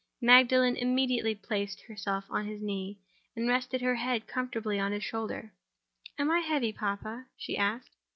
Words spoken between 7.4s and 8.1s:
asked.